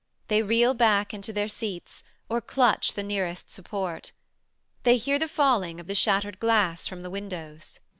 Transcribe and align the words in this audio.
They 0.29 0.41
reel 0.41 0.73
back 0.73 1.13
into 1.13 1.31
their 1.31 1.47
seats, 1.47 2.03
or 2.27 2.41
clutch 2.41 2.93
the 2.95 3.03
nearest 3.03 3.51
support. 3.51 4.13
They 4.81 4.97
hear 4.97 5.19
the 5.19 5.27
falling 5.27 5.79
of 5.79 5.85
the 5.85 5.93
shattered 5.93 6.39
glass 6.39 6.87
from 6.87 7.03
the 7.03 7.11
windows. 7.11 7.79